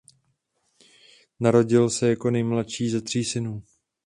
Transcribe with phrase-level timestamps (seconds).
[1.39, 3.63] Narodil se jako nejmladší ze tří synů.